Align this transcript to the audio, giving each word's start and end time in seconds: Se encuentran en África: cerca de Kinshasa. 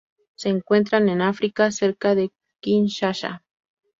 Se 0.33 0.49
encuentran 0.49 1.09
en 1.09 1.21
África: 1.21 1.69
cerca 1.69 2.15
de 2.15 2.31
Kinshasa. 2.59 3.43